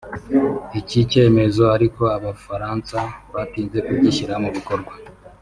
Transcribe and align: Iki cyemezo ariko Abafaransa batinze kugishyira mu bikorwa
Iki 0.79 0.99
cyemezo 1.11 1.63
ariko 1.75 2.01
Abafaransa 2.17 2.97
batinze 3.33 3.77
kugishyira 3.87 4.33
mu 4.43 4.49
bikorwa 4.57 4.93